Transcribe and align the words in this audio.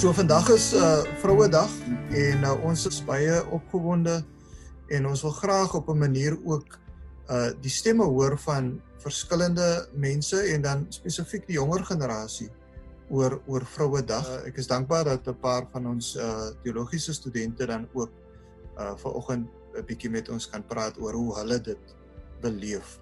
So 0.00 0.14
vandag 0.16 0.48
is 0.48 0.72
uh 0.72 1.04
Vrouedag 1.20 1.68
en 2.16 2.44
uh, 2.48 2.54
ons 2.64 2.86
is 2.88 3.02
baie 3.04 3.34
opgewonde 3.52 4.14
en 4.96 5.08
ons 5.10 5.22
wil 5.26 5.34
graag 5.36 5.74
op 5.76 5.90
'n 5.92 5.98
manier 6.00 6.38
ook 6.40 6.78
uh 7.28 7.50
die 7.60 7.68
stemme 7.70 8.06
hoor 8.08 8.38
van 8.38 8.80
verskillende 9.04 9.88
mense 9.92 10.40
en 10.40 10.62
dan 10.62 10.86
spesifiek 10.88 11.44
die 11.46 11.60
jonger 11.60 11.84
generasie 11.84 12.48
oor 13.10 13.42
oor 13.44 13.66
Vrouedag. 13.66 14.24
Uh, 14.24 14.48
ek 14.48 14.56
is 14.56 14.72
dankbaar 14.72 15.04
dat 15.04 15.28
'n 15.28 15.36
paar 15.36 15.68
van 15.68 15.86
ons 15.86 16.16
uh 16.16 16.48
teologiese 16.64 17.12
studente 17.12 17.66
dan 17.66 17.84
ook 17.92 18.10
uh 18.78 18.96
vanoggend 18.96 19.52
'n 19.76 19.84
bietjie 19.84 20.10
met 20.10 20.28
ons 20.28 20.48
kan 20.48 20.64
praat 20.64 20.96
oor 20.96 21.12
hoe 21.12 21.36
hulle 21.44 21.60
dit 21.60 21.84
beleef. 22.40 23.00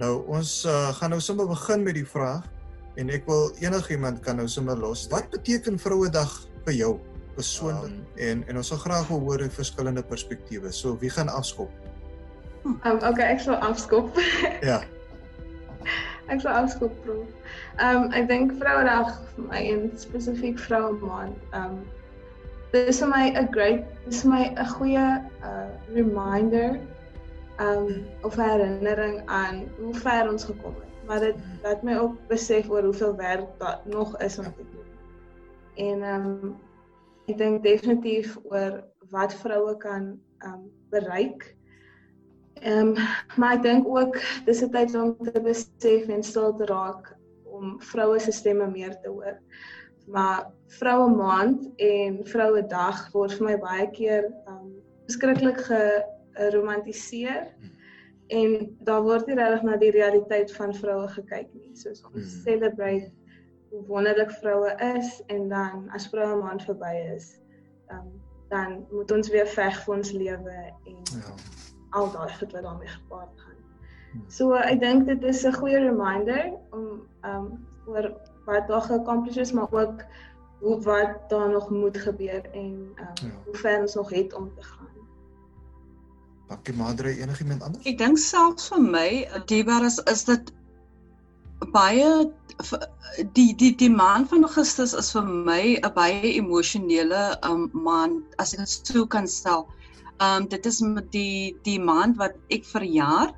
Nou 0.00 0.24
ons 0.26 0.64
uh, 0.64 0.96
gaan 0.96 1.10
nou 1.10 1.20
sommer 1.20 1.46
begin 1.46 1.82
met 1.82 1.94
die 1.94 2.08
vraag 2.08 2.55
en 2.96 3.10
ek 3.12 3.26
wil 3.28 3.50
enigiemand 3.60 4.20
kan 4.24 4.36
nou 4.40 4.48
sommer 4.48 4.76
los. 4.80 5.06
Wat 5.12 5.28
beteken 5.30 5.78
Vrouedag 5.78 6.32
vir 6.64 6.74
jou 6.74 6.92
persoonlik? 7.36 7.92
Um, 7.92 8.04
en 8.16 8.44
en 8.48 8.60
ons 8.62 8.72
sal 8.72 8.80
graag 8.80 9.08
wil 9.08 9.20
hoor 9.20 9.44
'n 9.44 9.50
verskillende 9.50 10.02
perspektiewe. 10.02 10.72
So 10.72 10.96
wie 10.98 11.10
gaan 11.10 11.28
afskop? 11.28 11.70
Um, 12.64 12.98
okay, 13.04 13.32
ek 13.36 13.40
sal 13.40 13.54
afskop. 13.54 14.16
ja. 14.70 14.82
Ek 16.26 16.40
sal 16.40 16.52
afskop 16.64 16.94
prof. 17.04 17.28
Um 17.78 18.10
ek 18.16 18.26
dink 18.28 18.56
Vrouedag 18.58 19.12
vir 19.36 19.44
my 19.50 19.60
en 19.74 19.90
spesifiek 20.00 20.58
vroue 20.58 20.96
maand. 21.02 21.36
Um 21.54 21.84
dis 22.72 22.98
vir 22.98 23.08
my 23.08 23.24
'n 23.30 23.52
great 23.54 23.84
dis 24.08 24.22
vir 24.24 24.30
my 24.30 24.44
'n 24.56 24.66
goeie 24.74 25.06
uh 25.44 25.68
reminder 25.94 26.80
um 27.60 28.04
of 28.22 28.34
herinnering 28.34 29.22
aan 29.26 29.64
hoe 29.78 29.94
ver 29.94 30.28
ons 30.28 30.44
gekom 30.44 30.74
het. 30.74 30.95
Maar 31.06 31.20
dit 31.20 31.36
laat 31.62 31.82
my 31.82 31.96
ook 31.98 32.16
besef 32.28 32.70
oor 32.70 32.82
hoeveel 32.82 33.16
werk 33.16 33.58
daar 33.58 33.80
nog 33.84 34.18
is 34.18 34.38
om 34.38 34.44
te 34.44 34.64
doen. 34.70 34.88
En 35.74 36.02
um 36.14 36.56
ek 37.26 37.38
dink 37.38 37.62
definitief 37.62 38.36
oor 38.44 38.84
wat 39.10 39.34
vroue 39.34 39.76
kan 39.82 40.20
um 40.46 40.66
bereik. 40.90 41.54
Um 42.62 42.94
maar 43.36 43.58
ek 43.58 43.62
dink 43.62 43.88
ook 43.88 44.20
dis 44.46 44.62
'n 44.62 44.70
tyd 44.70 44.94
om 44.94 45.16
te 45.18 45.40
besef 45.40 46.08
en 46.08 46.22
stil 46.22 46.54
te 46.56 46.64
raak 46.64 47.14
om 47.44 47.80
vroue 47.80 48.18
se 48.20 48.32
stemme 48.32 48.70
meer 48.70 49.00
te 49.00 49.08
hoor 49.08 49.40
maar 50.06 50.52
vroue 50.66 51.10
maand 51.10 51.66
en 51.76 52.20
vroue 52.26 52.62
dag 52.70 52.98
word 53.12 53.34
vir 53.38 53.46
my 53.46 53.56
baie 53.62 53.86
keer 53.94 54.28
um 54.50 54.68
beskiklik 55.08 55.58
geromantiseer 55.66 57.48
en 58.28 58.76
daar 58.88 59.02
word 59.02 59.26
nie 59.26 59.36
regtig 59.38 59.62
na 59.62 59.76
die 59.76 59.90
realiteit 59.94 60.52
van 60.56 60.74
vroue 60.74 61.08
gekyk 61.08 61.48
nie 61.54 61.74
soos 61.78 62.02
ons 62.10 62.22
mm. 62.22 62.42
celebrate 62.44 63.12
hoe 63.70 63.82
wonderlik 63.86 64.30
vroue 64.40 64.72
is 64.94 65.22
en 65.26 65.48
dan 65.48 65.88
as 65.94 66.08
vroue 66.08 66.38
maand 66.42 66.64
verby 66.66 66.94
is 67.14 67.36
um 67.92 68.08
dan 68.48 68.86
moet 68.90 69.10
ons 69.10 69.30
weer 69.34 69.46
veg 69.50 69.78
vir 69.84 69.94
ons 69.94 70.12
lewe 70.14 70.56
en 70.86 70.98
ja. 71.18 71.34
al 71.98 72.12
daai 72.14 72.30
goed 72.38 72.52
wat 72.54 72.62
daarmee 72.62 72.88
gepaard 72.88 73.40
gaan. 73.42 73.56
Mm. 74.12 74.22
So 74.30 74.54
ek 74.54 74.80
dink 74.80 75.06
dit 75.06 75.24
is 75.26 75.42
'n 75.46 75.58
goeie 75.58 75.80
reminder 75.82 76.52
om 76.70 77.02
um 77.26 77.48
oor 77.86 78.12
wat 78.46 78.68
daar 78.68 78.82
geaccomplished 78.82 79.42
is, 79.42 79.52
maar 79.52 79.72
ook 79.72 80.04
hoe 80.60 80.80
wat 80.82 81.28
daar 81.28 81.48
nog 81.50 81.70
moet 81.70 81.96
gebeur 81.96 82.50
en 82.52 82.94
um, 82.98 83.12
ja. 83.14 83.30
hoe 83.44 83.54
ver 83.54 83.80
ons 83.80 83.94
nog 83.94 84.10
het 84.10 84.34
om 84.34 84.54
te 84.54 84.62
gaan. 84.62 84.95
Dankie 86.48 86.74
Madre, 86.74 87.10
enigiemand 87.18 87.62
anders? 87.62 87.84
Ek 87.84 87.98
dink 87.98 88.18
selfs 88.22 88.70
vir 88.70 88.82
my, 88.82 89.08
Debar 89.50 89.84
is 89.86 89.98
is 90.06 90.24
dit 90.28 90.52
baie 91.72 92.10
die 93.36 93.54
die 93.56 93.72
die 93.76 93.90
maand 93.90 94.28
van 94.28 94.44
Augustus 94.44 94.92
is 95.00 95.10
vir 95.12 95.26
my 95.48 95.76
'n 95.76 95.92
baie 95.96 96.34
emosionele 96.36 97.22
um, 97.48 97.70
maand 97.72 98.38
as 98.38 98.54
ek 98.54 98.60
dit 98.60 98.92
sou 98.92 99.06
kan 99.06 99.26
stel. 99.26 99.66
Um 100.20 100.46
dit 100.48 100.66
is 100.66 100.80
met 100.80 101.10
die 101.12 101.56
die 101.64 101.78
maand 101.80 102.16
wat 102.16 102.36
ek 102.50 102.64
verjaar. 102.64 103.34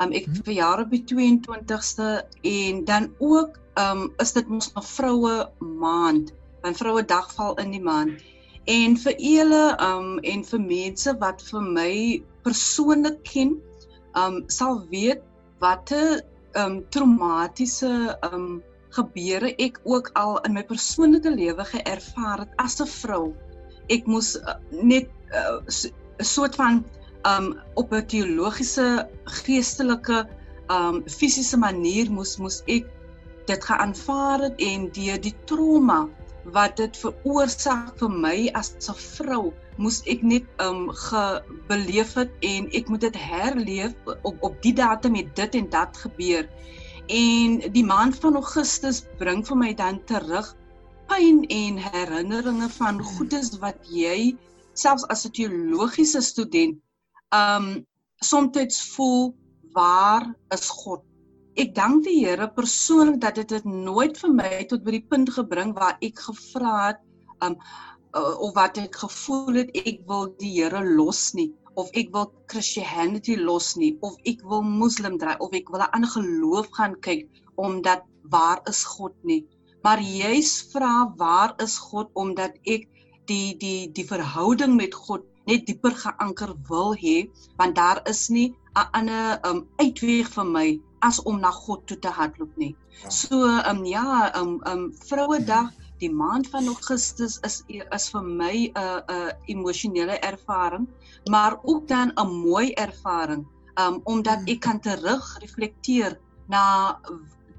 Um 0.00 0.12
ek 0.12 0.26
hmm. 0.26 0.42
verjaar 0.44 0.84
op 0.84 0.90
die 0.90 1.04
22ste 1.04 2.22
en 2.42 2.84
dan 2.84 3.12
ook 3.18 3.58
um 3.76 4.12
is 4.18 4.32
dit 4.32 4.48
mos 4.48 4.72
'n 4.76 4.82
vroue 4.82 5.50
maand, 5.58 6.32
want 6.62 6.76
vroue 6.76 7.02
dag 7.02 7.32
val 7.34 7.56
in 7.56 7.70
die 7.70 7.82
maand. 7.82 8.22
En 8.68 8.96
vir 9.00 9.14
julle 9.24 9.62
um 9.80 10.18
en 10.32 10.42
vir 10.44 10.60
mense 10.60 11.12
wat 11.22 11.44
vir 11.50 11.68
my 11.76 11.92
persoonlik 12.44 13.22
ken, 13.24 13.54
um 14.22 14.42
sal 14.52 14.82
weet 14.90 15.22
watter 15.62 16.20
um 16.62 16.82
traumatiese 16.92 17.92
um 18.28 18.60
gebeure 18.96 19.54
ek 19.64 19.80
ook 19.88 20.10
al 20.20 20.36
in 20.48 20.56
my 20.58 20.64
persoonlike 20.68 21.32
lewe 21.32 21.64
geervaar 21.70 22.44
het 22.44 22.52
as 22.64 22.76
'n 22.84 22.90
vrou. 22.92 23.24
Ek 23.88 24.04
moes 24.06 24.36
uh, 24.36 24.58
net 24.72 25.08
'n 25.08 25.64
uh, 25.64 26.24
soort 26.34 26.60
van 26.60 26.84
um 27.24 27.54
op 27.74 27.92
'n 27.92 28.04
teologiese, 28.04 29.08
geestelike, 29.44 30.26
um 30.68 31.02
fisiese 31.08 31.56
manier 31.56 32.12
moes 32.12 32.36
moes 32.36 32.62
ek 32.68 32.84
dit 33.48 33.64
geaanvaar 33.64 34.40
het 34.44 34.60
en 34.60 34.90
deur 34.92 35.20
die 35.20 35.36
trauma 35.48 36.04
wat 36.52 36.76
dit 36.80 36.96
veroorsaak 36.96 37.96
vir 38.00 38.12
my 38.24 38.36
as 38.60 38.70
'n 38.92 38.94
vrou 38.94 39.52
moes 39.76 39.98
ek 40.14 40.22
net 40.22 40.46
um 40.66 40.88
gebeleef 40.90 42.14
het 42.18 42.30
en 42.42 42.68
ek 42.78 42.88
moet 42.88 43.00
dit 43.06 43.16
herleef 43.16 43.94
op 44.22 44.36
op 44.48 44.62
die 44.62 44.74
datum 44.74 45.14
het 45.14 45.34
dit 45.36 45.54
en 45.54 45.68
dat 45.70 45.96
gebeur. 45.96 46.48
En 47.08 47.58
die 47.72 47.84
maand 47.84 48.18
van 48.22 48.34
Augustus 48.34 49.04
bring 49.18 49.46
vir 49.46 49.56
my 49.56 49.74
dan 49.74 50.04
terug 50.04 50.54
pyn 51.08 51.44
en 51.48 51.78
herinneringe 51.80 52.68
van 52.76 53.00
goedes 53.00 53.54
wat 53.62 53.78
jy 53.88 54.36
selfs 54.72 55.06
as 55.08 55.24
'n 55.26 55.32
teologiese 55.32 56.22
student 56.22 56.78
um 57.32 57.86
soms 58.20 58.82
voel 58.94 59.34
waar 59.72 60.34
is 60.50 60.68
God 60.68 61.07
ek 61.58 61.74
dank 61.74 62.04
die 62.06 62.20
Here 62.22 62.46
persoonlik 62.54 63.20
dat 63.20 63.38
dit 63.40 63.48
dit 63.56 63.64
nooit 63.66 64.18
vir 64.22 64.34
my 64.40 64.50
tot 64.70 64.84
by 64.86 64.92
die 64.94 65.06
punt 65.10 65.30
gebring 65.34 65.74
waar 65.78 65.96
ek 66.08 66.20
gevra 66.28 66.74
het 66.88 67.00
um 67.46 67.56
uh, 68.14 68.34
of 68.46 68.54
wat 68.54 68.78
ek 68.78 68.98
gevoel 69.02 69.62
het 69.62 69.72
ek 69.82 70.04
wil 70.10 70.28
die 70.42 70.52
Here 70.58 70.82
los 70.86 71.22
nie 71.38 71.50
of 71.82 71.90
ek 71.98 72.12
wil 72.14 72.30
Christianity 72.52 73.36
los 73.40 73.72
nie 73.80 73.96
of 74.06 74.14
ek 74.32 74.42
wil 74.52 74.62
moslim 74.66 75.18
draai 75.18 75.36
of 75.44 75.54
ek 75.60 75.70
wil 75.74 75.82
'n 75.82 75.92
ander 75.98 76.12
geloof 76.14 76.70
gaan 76.78 76.94
kyk 77.06 77.26
omdat 77.66 78.06
waar 78.30 78.62
is 78.70 78.84
God 78.84 79.14
nie. 79.24 79.42
Maar 79.82 80.00
juis 80.02 80.52
vra 80.72 81.10
waar 81.16 81.54
is 81.64 81.78
God 81.90 82.10
omdat 82.14 82.54
ek 82.66 82.86
die 83.26 83.54
die 83.58 83.90
die 83.98 84.06
verhouding 84.06 84.76
met 84.76 84.94
God 84.94 85.26
net 85.50 85.66
dieper 85.66 85.94
geanker 86.04 86.54
wil 86.70 86.94
hê 86.94 87.16
want 87.58 87.74
daar 87.76 88.02
is 88.06 88.28
nie 88.28 88.54
'n 88.76 88.88
ander 89.00 89.40
um 89.50 89.66
uitweg 89.82 90.30
vir 90.36 90.44
my 90.56 90.68
as 91.04 91.20
om 91.22 91.40
na 91.40 91.50
God 91.50 91.86
toe 91.86 91.98
te 91.98 92.10
hardloop 92.12 92.56
nie. 92.56 92.74
Ja. 93.02 93.10
So 93.10 93.42
ehm 93.46 93.76
um, 93.76 93.84
ja, 93.84 94.06
ehm 94.32 94.48
um, 94.48 94.60
ehm 94.62 94.78
um, 94.78 94.94
Vrouedag, 95.08 95.70
die 95.98 96.10
maand 96.14 96.48
van 96.50 96.66
Augustus 96.66 97.38
is 97.46 97.62
is 97.68 98.08
vir 98.14 98.24
my 98.24 98.54
'n 98.66 98.78
uh, 98.78 98.98
'n 98.98 99.14
uh, 99.14 99.32
emosionele 99.54 100.18
ervaring, 100.18 100.88
maar 101.30 101.58
ook 101.62 101.88
dan 101.88 102.12
'n 102.14 102.34
mooi 102.44 102.72
ervaring, 102.72 103.46
ehm 103.74 103.94
um, 103.94 104.00
omdat 104.04 104.40
ek 104.46 104.60
kan 104.60 104.80
terug 104.80 105.38
reflekteer 105.40 106.18
na 106.46 106.98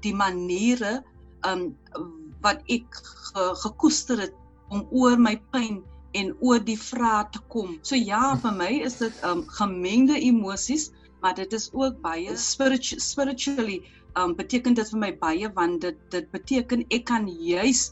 die 0.00 0.14
maniere 0.14 1.02
ehm 1.40 1.72
um, 1.92 2.16
wat 2.40 2.62
ek 2.66 2.86
ge, 3.32 3.54
gekoester 3.62 4.20
het 4.20 4.34
om 4.68 4.86
oor 4.90 5.18
my 5.18 5.36
pyn 5.52 5.82
en 6.12 6.32
oor 6.40 6.58
die 6.64 6.78
vrae 6.78 7.26
te 7.30 7.40
kom. 7.48 7.78
So 7.82 7.94
ja, 7.94 8.36
vir 8.42 8.52
my 8.52 8.70
is 8.86 8.98
dit 9.02 9.14
ehm 9.22 9.38
um, 9.38 9.44
gemengde 9.58 10.18
emosies 10.20 10.90
maar 11.22 11.34
dit 11.34 11.52
is 11.52 11.70
ook 11.72 12.00
baie 12.02 12.36
spiritu 12.36 13.00
spiritually 13.00 13.80
um 14.18 14.34
beteken 14.36 14.74
dit 14.74 14.92
vir 14.92 15.00
my 15.00 15.10
baie 15.18 15.50
want 15.54 15.80
dit 15.80 15.98
dit 16.10 16.30
beteken 16.30 16.84
ek 16.90 17.04
kan 17.10 17.28
juis 17.28 17.90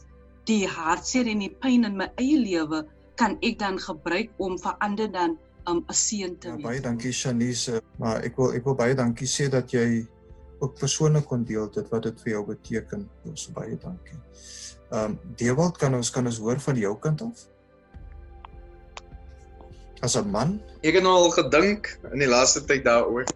die 0.49 0.65
hartseer 0.67 1.27
en 1.29 1.43
die 1.45 1.53
pyn 1.63 1.85
in 1.87 1.97
my 1.99 2.09
eie 2.21 2.39
lewe 2.39 2.83
kan 3.19 3.37
ek 3.45 3.59
dan 3.59 3.79
gebruik 3.79 4.31
om 4.37 4.57
vir 4.59 4.75
ander 4.85 5.11
dan 5.11 5.37
um 5.67 5.83
'n 5.87 5.93
seën 5.93 6.37
te 6.39 6.47
ja, 6.47 6.55
wees. 6.55 6.63
Ja, 6.63 6.69
baie 6.69 6.81
dankie 6.81 7.11
Shanice, 7.11 7.81
maar 7.97 8.23
ek 8.23 8.37
wil 8.37 8.53
ek 8.53 8.65
wil 8.65 8.75
baie 8.75 8.95
dankie 8.95 9.27
sê 9.27 9.49
dat 9.49 9.71
jy 9.71 10.07
ook 10.59 10.79
persoonlik 10.79 11.25
kon 11.25 11.43
deel 11.43 11.69
dit 11.71 11.87
wat 11.91 12.03
dit 12.03 12.21
vir 12.23 12.31
jou 12.31 12.45
beteken. 12.45 13.09
Ons 13.25 13.47
baie 13.53 13.77
dankie. 13.77 14.19
Um 14.91 15.19
Dewald 15.35 15.77
kan 15.77 15.93
ons 15.95 16.09
kan 16.09 16.25
ons 16.25 16.39
hoor 16.39 16.59
van 16.59 16.75
jou 16.75 16.95
kant 16.99 17.21
af? 17.21 17.45
As 20.01 20.15
'n 20.15 20.31
man? 20.31 20.59
Ek 20.83 20.95
het 20.95 21.03
nou 21.03 21.15
al 21.25 21.31
gedink 21.35 21.89
in 22.13 22.19
die 22.23 22.29
laaste 22.29 22.63
tyd 22.65 22.85
daaroor. 22.87 23.27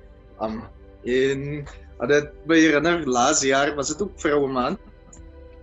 Um 0.42 0.64
en 1.04 1.66
had 2.00 2.10
dit 2.10 2.30
by 2.48 2.60
herinner 2.60 3.04
laas 3.08 3.42
jaar 3.44 3.76
was 3.76 3.92
dit 3.92 4.02
ook 4.02 4.16
vroue 4.20 4.48
maand. 4.48 4.80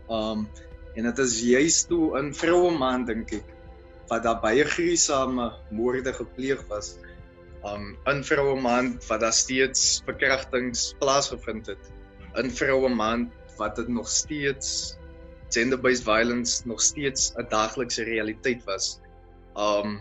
Um 0.09 0.49
en 0.97 1.09
dit 1.09 1.19
is 1.19 1.41
juist 1.41 1.89
toe 1.89 2.19
in 2.19 2.35
vroue 2.35 2.73
maand 2.77 3.07
dink 3.07 3.33
ek 3.33 3.57
wat 4.11 4.27
daar 4.27 4.41
baie 4.43 4.65
gruisame 4.65 5.53
moorde 5.71 6.13
gepleeg 6.13 6.63
was. 6.69 6.99
Um 7.65 7.97
in 8.07 8.25
vroue 8.25 8.61
maand 8.61 9.07
wat 9.09 9.21
daar 9.25 9.37
steeds 9.37 10.03
verkrachtings 10.05 10.95
plaasgevind 10.99 11.67
het. 11.67 11.93
In 12.37 12.51
vroue 12.51 12.89
maand 12.89 13.33
wat 13.57 13.77
dit 13.77 13.89
nog 13.89 14.09
steeds 14.09 14.97
gender-based 15.51 16.05
violence 16.05 16.63
nog 16.69 16.81
steeds 16.81 17.33
'n 17.37 17.49
daaglikse 17.49 18.05
realiteit 18.05 18.65
was. 18.65 19.01
Um 19.57 20.01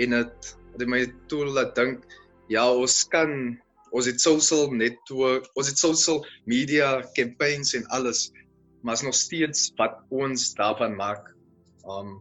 en 0.00 0.16
dit 0.16 0.50
het 0.76 0.88
my 0.88 1.04
toe 1.28 1.44
laat 1.50 1.74
dink 1.76 2.06
ja, 2.50 2.64
ons 2.66 3.04
kan 3.10 3.58
ons 3.90 4.06
het 4.06 4.20
social 4.22 4.70
netwerk, 4.70 5.48
ons 5.58 5.70
het 5.70 5.78
social 5.78 6.22
media 6.46 7.00
campaigns 7.16 7.74
en 7.74 7.86
alles, 7.94 8.28
maar 8.82 8.98
is 8.98 9.02
nog 9.06 9.16
steeds 9.18 9.70
wat 9.78 9.98
ons 10.14 10.52
daarvan 10.58 10.94
maak. 10.98 11.32
Um 11.86 12.18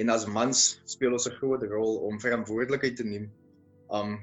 en 0.00 0.08
as 0.08 0.24
mans 0.24 0.80
speel 0.88 1.12
ons 1.12 1.28
'n 1.28 1.36
groot 1.36 1.62
rol 1.68 1.98
om 2.08 2.20
verantwoordelikheid 2.20 2.96
te 2.96 3.04
neem. 3.04 3.30
Um 3.92 4.18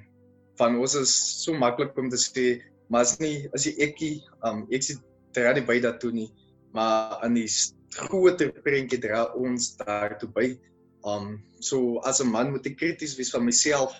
van 0.57 0.75
ons 0.75 0.95
is 0.95 1.13
so 1.43 1.53
maklik 1.53 1.97
om 1.97 2.09
te 2.09 2.17
sê, 2.17 2.63
maar 2.89 3.01
as 3.01 3.19
nie 3.19 3.47
as 3.53 3.65
jy 3.65 3.75
ekie, 3.77 4.23
um 4.43 4.67
ek 4.71 4.83
sê 4.83 4.97
dra 5.31 5.53
nie 5.53 5.65
by 5.65 5.79
daartoe 5.79 6.11
nie, 6.11 6.31
maar 6.73 7.21
aan 7.23 7.35
die 7.35 7.47
groter 7.95 8.51
prentjie 8.51 8.99
dra 8.99 9.25
ons 9.35 9.77
daartoe 9.77 10.29
by. 10.29 10.59
Um 11.03 11.43
so 11.59 11.99
as 12.03 12.19
'n 12.21 12.31
man 12.31 12.51
moet 12.51 12.65
ek 12.67 12.77
krities 12.77 13.15
wees 13.17 13.31
van 13.31 13.45
myself 13.45 13.95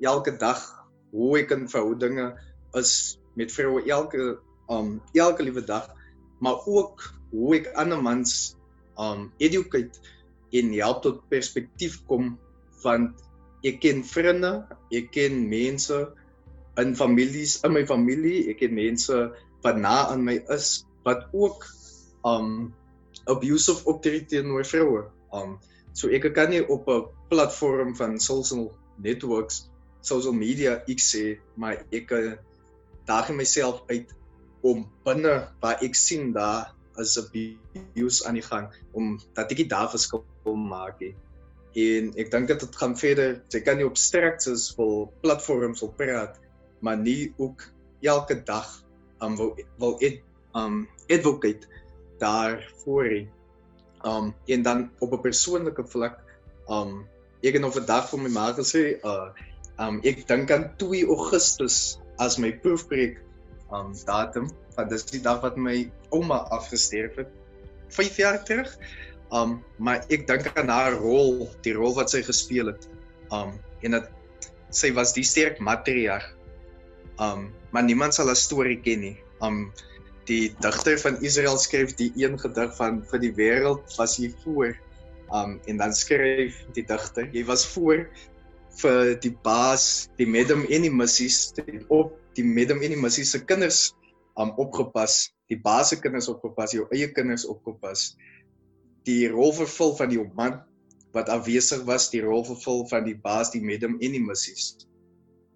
elke 0.00 0.36
dag 0.38 0.60
hoe 1.12 1.38
ek 1.38 1.50
in 1.52 1.68
verhoudinge 1.68 2.32
is 2.80 3.18
met 3.36 3.52
vroue 3.52 3.84
elke 3.88 4.38
um 4.68 5.00
elke 5.14 5.42
liewe 5.42 5.64
dag, 5.64 5.88
maar 6.40 6.64
ook 6.66 7.04
hoe 7.30 7.56
ek 7.56 7.72
ander 7.76 8.00
mans 8.02 8.56
um 8.96 9.32
educate 9.38 10.00
en 10.52 10.72
help 10.72 11.02
tot 11.02 11.28
perspektief 11.28 12.00
kom 12.08 12.38
van 12.82 13.12
ek 13.64 13.80
ken 13.80 14.02
vriende, 14.04 14.66
ek 14.92 15.12
ken 15.14 15.48
mense 15.48 15.96
in 16.80 16.94
families, 16.96 17.60
in 17.64 17.72
my 17.76 17.84
familie, 17.86 18.48
ek 18.50 18.62
ken 18.64 18.74
mense 18.74 19.16
wat 19.62 19.76
na 19.78 20.08
aan 20.10 20.24
my 20.24 20.40
is 20.50 20.84
wat 21.06 21.28
ook 21.32 21.66
um 22.26 22.72
abusive 23.30 23.84
optree 23.86 24.24
teenoor 24.26 24.64
vroue. 24.66 25.04
Um 25.32 25.60
so 25.92 26.08
ek 26.08 26.32
kan 26.34 26.50
nie 26.50 26.62
op 26.68 26.88
'n 26.88 27.06
platform 27.28 27.96
van 27.96 28.20
social 28.20 28.72
networks, 28.96 29.68
social 30.00 30.32
media 30.32 30.82
ek 30.88 31.00
sê 31.00 31.38
maar 31.56 31.84
ek 31.92 32.12
daag 33.06 33.30
myself 33.30 33.82
uit 33.88 34.10
om 34.62 34.86
binne 35.04 35.48
waar 35.60 35.82
ek 35.82 35.94
sien 35.94 36.32
daar 36.32 36.72
is 37.00 37.18
abuse 37.18 38.24
aan 38.26 38.38
die 38.38 38.46
gang 38.46 38.68
om 38.92 39.18
dat 39.34 39.50
ek 39.52 39.68
daar 39.68 39.90
verskil 39.90 40.24
maak. 40.44 41.00
He. 41.00 41.12
En 41.72 42.12
ek 42.20 42.30
dink 42.30 42.50
dit 42.50 42.76
gaan 42.76 42.96
verder. 42.98 43.40
Jy 43.48 43.60
kan 43.64 43.78
nie 43.80 43.88
op 43.88 43.96
structures 43.96 44.68
vol 44.76 45.08
platforms 45.24 45.80
wil 45.80 45.92
praat, 45.96 46.36
maar 46.84 46.98
nie 47.00 47.32
ook 47.38 47.64
elke 48.02 48.36
dag 48.44 48.68
um 49.22 49.36
wil 49.38 49.54
wil 49.78 49.96
ek 50.04 50.20
um 50.58 50.84
advocate 51.08 51.68
daarvoor 52.20 53.08
nie. 53.08 53.28
Um 54.04 54.34
en 54.46 54.62
dan 54.62 54.90
op 54.98 55.12
'n 55.12 55.20
persoonlike 55.20 55.84
vlak, 55.86 56.18
um 56.68 57.06
ek 57.42 57.52
het 57.52 57.62
nog 57.62 57.74
vandag 57.74 58.08
vir 58.10 58.18
my 58.18 58.28
ma 58.28 58.52
gesê, 58.52 58.98
uh 59.04 59.30
um 59.78 60.00
ek 60.04 60.26
dink 60.28 60.50
aan 60.50 60.70
2 60.76 61.06
Augustus 61.06 61.98
as 62.18 62.38
my 62.38 62.52
proefpreek 62.52 63.20
um 63.72 63.94
datum, 64.06 64.50
want 64.76 64.90
dis 64.90 65.04
die 65.04 65.20
dag 65.22 65.40
wat 65.42 65.56
my 65.56 65.90
ouma 66.10 66.42
afgesterf 66.50 67.16
het 67.16 67.30
5 67.88 68.16
jaar 68.16 68.44
terug. 68.44 68.76
Um 69.32 69.62
maar 69.78 70.04
ek 70.08 70.26
dink 70.26 70.52
aan 70.58 70.68
haar 70.68 70.92
rol, 70.92 71.48
die 71.62 71.74
rol 71.74 71.94
wat 71.94 72.10
sy 72.10 72.22
gespeel 72.22 72.66
het. 72.66 72.88
Um 73.32 73.58
en 73.82 73.90
dat 73.98 74.10
sy 74.70 74.92
was 74.92 75.12
die 75.12 75.24
sterk 75.24 75.60
matriarg. 75.60 76.26
Um 77.20 77.52
maar 77.70 77.82
niemand 77.82 78.14
sal 78.14 78.26
haar 78.26 78.36
storie 78.36 78.80
ken 78.80 79.00
nie. 79.00 79.16
Um 79.40 79.72
die 80.28 80.52
digter 80.62 80.98
van 81.02 81.18
Israel 81.24 81.58
skryf 81.58 81.94
die 81.98 82.12
een 82.18 82.38
gedig 82.38 82.74
van 82.78 83.00
vir 83.10 83.22
die 83.22 83.32
wêreld 83.38 83.96
was 83.98 84.18
hy 84.20 84.30
voor. 84.44 84.76
Um 85.32 85.56
en 85.70 85.80
dan 85.80 85.94
skryf 85.96 86.58
die 86.76 86.84
digter, 86.86 87.28
jy 87.32 87.44
was 87.48 87.64
voor 87.72 88.04
vir 88.82 89.14
die 89.20 89.32
baas, 89.44 90.08
die 90.16 90.28
medem 90.28 90.64
en 90.68 90.86
die 90.86 90.92
missies, 90.92 91.52
op 91.92 92.14
die 92.36 92.44
medem 92.46 92.80
en 92.84 92.94
die 92.94 93.00
missies 93.00 93.34
se 93.34 93.42
kinders 93.44 93.90
um 94.40 94.54
opgepas, 94.60 95.32
die 95.52 95.58
baas 95.60 95.92
se 95.92 95.98
kinders 96.00 96.30
opgepas, 96.32 96.72
jou 96.76 96.86
eie 96.94 97.10
kinders 97.12 97.44
opgepas. 97.48 98.12
Die 99.04 99.26
rol 99.28 99.52
vervul 99.56 99.96
van 99.98 100.12
die 100.12 100.22
man 100.38 100.62
wat 101.12 101.28
afwesig 101.28 101.82
was, 101.84 102.08
die 102.12 102.22
rol 102.24 102.44
vervul 102.46 102.86
van 102.88 103.04
die 103.04 103.18
baas, 103.18 103.50
die 103.52 103.60
medem 103.60 103.98
en 104.00 104.14
die 104.14 104.22
missies. 104.22 104.86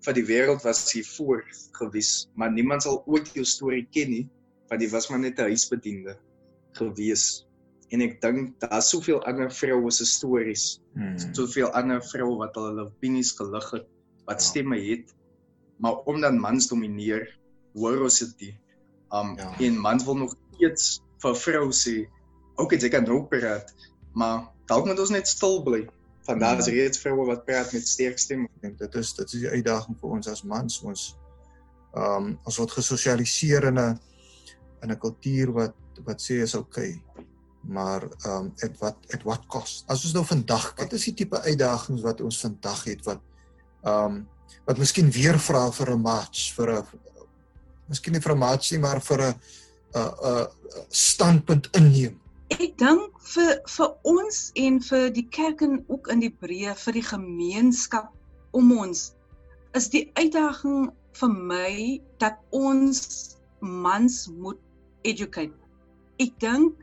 Vir 0.04 0.16
die 0.18 0.26
wêreld 0.26 0.66
was 0.66 0.82
hy 0.92 1.00
voor 1.06 1.46
gewees, 1.78 2.26
maar 2.36 2.52
niemand 2.52 2.84
sal 2.84 3.00
ooit 3.06 3.30
jou 3.34 3.46
storie 3.48 3.86
ken 3.94 4.12
nie 4.12 4.26
want 4.68 4.82
jy 4.82 4.90
was 4.90 5.08
maar 5.10 5.22
net 5.22 5.38
'n 5.38 5.50
huisbediende 5.50 6.16
gewees. 6.78 7.46
En 7.88 8.02
ek 8.02 8.20
dink 8.20 8.60
daar's 8.60 8.88
soveel 8.90 9.22
ander 9.24 9.50
vroue 9.52 9.90
se 9.90 10.06
stories. 10.06 10.80
Hmm. 10.94 11.18
Soveel 11.34 11.70
ander 11.70 12.02
vroue 12.02 12.36
wat 12.38 12.54
hulle 12.58 12.88
opinies 12.88 13.32
gelig 13.38 13.70
het, 13.70 13.86
wat 14.26 14.40
ja. 14.40 14.46
stemme 14.46 14.78
het. 14.80 15.14
Maar 15.78 16.02
omdat 16.10 16.34
mans 16.34 16.68
domineer, 16.68 17.28
hoor 17.74 18.02
ons 18.08 18.18
dit. 18.18 18.54
Um 19.14 19.36
ja. 19.36 19.52
en 19.58 19.78
mans 19.78 20.04
wil 20.04 20.16
nog 20.16 20.34
steeds 20.54 21.02
vir 21.22 21.36
vrou 21.36 21.68
sê, 21.72 22.08
okay, 22.56 22.78
jy 22.78 22.90
kan 22.90 23.04
nou 23.06 23.20
praat, 23.30 23.70
maar 24.12 24.48
dalk 24.66 24.88
moet 24.88 24.98
ons 24.98 25.12
net 25.14 25.28
stil 25.28 25.62
bly. 25.62 25.84
Van 26.26 26.40
daar 26.42 26.58
is 26.58 26.66
ja. 26.66 26.72
reeds 26.72 26.98
vroue 26.98 27.26
wat 27.28 27.44
praat 27.46 27.70
met 27.72 27.86
sterk 27.86 28.18
stemme. 28.18 28.48
Dink 28.64 28.78
dit 28.78 28.94
is 28.98 29.14
dit 29.14 29.32
is 29.32 29.44
die 29.44 29.52
uitdaging 29.52 29.98
vir 30.00 30.16
ons 30.18 30.28
as 30.32 30.42
mans, 30.42 30.80
ons 30.82 31.06
um 31.96 32.34
ons 32.44 32.58
word 32.58 32.74
gesosialiseer 32.80 33.70
in 33.70 33.78
'n 33.78 34.00
in 34.82 34.90
'n 34.90 34.98
kultuur 34.98 35.52
wat 35.52 35.74
wat 36.04 36.20
sê 36.20 36.42
is 36.42 36.54
okay. 36.54 37.02
Maar 37.62 38.02
ehm 38.02 38.44
um, 38.44 38.52
at 38.62 38.78
wat 38.78 38.96
at 39.14 39.22
what 39.22 39.46
cost? 39.46 39.84
As 39.88 40.04
ons 40.04 40.12
nou 40.12 40.24
vandag 40.24 40.74
kyk, 40.74 40.84
wat 40.84 40.92
is 40.92 41.04
die 41.04 41.14
tipe 41.14 41.40
uitdagings 41.40 42.02
wat 42.02 42.20
ons 42.20 42.40
vandag 42.40 42.84
het 42.84 43.04
wat 43.04 43.20
ehm 43.82 44.04
um, 44.04 44.28
wat 44.66 44.78
miskien 44.78 45.10
weer 45.10 45.38
vra 45.38 45.70
vir 45.70 45.90
'n 45.90 46.00
match 46.00 46.54
vir 46.54 46.70
'n 46.78 46.84
miskien 47.88 48.12
nie 48.12 48.20
vir 48.20 48.34
'n 48.34 48.38
match 48.38 48.72
nie, 48.72 48.80
maar 48.80 49.00
vir 49.00 49.20
'n 49.22 49.34
'n 49.94 50.12
'n 50.30 50.46
standpunt 50.88 51.68
inneem. 51.72 52.20
Ek 52.48 52.78
dink 52.78 53.20
vir 53.34 53.60
vir 53.66 53.90
ons 54.02 54.50
en 54.54 54.80
vir 54.80 55.10
die 55.10 55.28
kerk 55.30 55.62
en 55.62 55.84
ook 55.88 56.08
in 56.08 56.20
die 56.20 56.34
breë 56.42 56.74
vir 56.84 56.92
die 56.92 57.02
gemeenskap 57.02 58.12
om 58.52 58.78
ons 58.78 59.12
is 59.74 59.88
die 59.92 60.10
uitdaging 60.14 60.90
vir 61.20 61.28
my 61.28 62.00
dat 62.22 62.38
ons 62.50 63.36
mans 63.60 64.26
moet 64.28 64.60
educate. 65.12 65.54
Ek 66.22 66.32
dink 66.42 66.76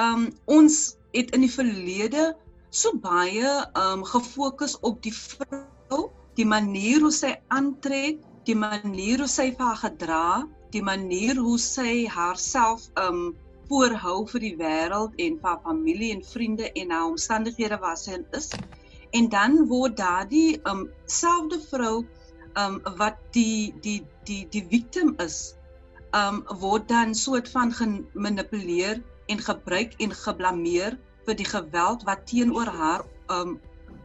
um 0.00 0.30
ons 0.50 0.78
het 1.12 1.32
in 1.36 1.44
die 1.44 1.52
verlede 1.52 2.32
so 2.72 2.96
baie 3.04 3.52
um 3.78 4.04
gefokus 4.08 4.78
op 4.88 5.02
die 5.04 5.14
vrou, 5.14 6.08
die 6.40 6.48
manier 6.48 7.04
hoe 7.04 7.12
sy 7.12 7.34
aantrek, 7.52 8.22
die 8.48 8.56
manier 8.56 9.22
hoe 9.22 9.30
sy 9.30 9.50
haar 9.58 9.78
gedra, 9.82 10.26
die 10.72 10.82
manier 10.82 11.36
hoe 11.36 11.58
sy 11.60 12.06
haarself 12.08 12.88
um 13.00 13.34
voorhou 13.68 14.22
vir 14.32 14.46
die 14.46 14.56
wêreld 14.60 15.20
en 15.24 15.36
vir 15.40 15.50
haar 15.50 15.60
familie 15.66 16.12
en 16.16 16.24
vriende 16.24 16.72
en 16.72 16.90
haar 16.96 17.12
omstandighede 17.12 17.78
waar 17.84 18.00
sy 18.00 18.18
is. 18.38 18.50
En 19.12 19.28
dan 19.28 19.66
word 19.68 19.98
daardie 20.00 20.60
um 20.68 20.86
selfde 21.06 21.60
vrou 21.68 21.96
um 22.58 22.80
wat 22.98 23.20
die 23.36 23.72
die 23.84 24.00
die 24.28 24.44
die 24.52 24.64
victim 24.72 25.14
is 25.20 25.54
um 26.12 26.42
word 26.60 26.88
dan 26.88 27.14
soort 27.14 27.48
van 27.50 27.72
gemanipuleer 27.72 29.02
en 29.26 29.38
gebruik 29.38 29.94
en 29.98 30.12
geblameer 30.12 30.98
vir 31.26 31.38
die 31.38 31.48
geweld 31.48 32.02
wat 32.08 32.26
teenoor 32.26 32.68
haar 32.68 33.04
um 33.32 33.60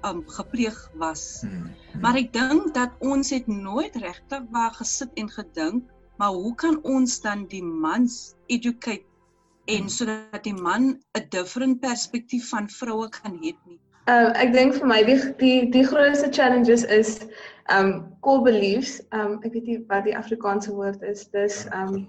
um 0.06 0.22
gepleeg 0.30 0.78
was. 1.02 1.42
Hmm. 1.42 1.74
Maar 2.02 2.20
ek 2.22 2.34
dink 2.34 2.74
dat 2.76 2.94
ons 3.00 3.32
het 3.34 3.48
nooit 3.48 3.96
regtig 3.96 4.44
waar 4.54 4.76
gesit 4.78 5.12
en 5.18 5.30
gedink, 5.30 5.90
maar 6.18 6.36
hoe 6.38 6.56
kan 6.56 6.80
ons 6.84 7.20
dan 7.22 7.48
die 7.50 7.64
mans 7.64 8.36
educate 8.46 9.06
en 9.66 9.88
hmm. 9.88 9.90
sodat 9.90 10.44
die 10.44 10.56
man 10.56 11.02
'n 11.18 11.28
different 11.30 11.82
perspektief 11.82 12.50
van 12.50 12.70
vroue 12.70 13.10
kan 13.10 13.36
hê 13.42 13.56
nie? 13.66 13.80
Um 14.08 14.32
ek 14.40 14.54
dink 14.54 14.78
vir 14.80 14.88
my 14.88 15.04
die 15.04 15.20
die 15.42 15.70
die 15.72 15.84
grootste 15.84 16.30
challenges 16.32 16.84
is 16.84 17.20
um 17.74 18.16
core 18.20 18.44
beliefs. 18.44 19.02
Um 19.12 19.40
ek 19.44 19.54
weet 19.54 19.66
nie 19.66 19.80
wat 19.88 20.06
die 20.08 20.18
Afrikaanse 20.18 20.74
woord 20.76 21.04
is. 21.04 21.28
Dis 21.34 21.66
um 21.76 22.08